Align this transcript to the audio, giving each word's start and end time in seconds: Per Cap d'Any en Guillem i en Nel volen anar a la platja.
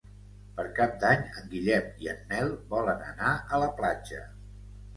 Per 0.59 0.63
Cap 0.79 0.95
d'Any 1.03 1.21
en 1.41 1.51
Guillem 1.51 1.93
i 2.07 2.11
en 2.15 2.25
Nel 2.33 2.51
volen 2.73 3.07
anar 3.13 3.31
a 3.59 3.63
la 3.67 3.71
platja. 3.83 4.27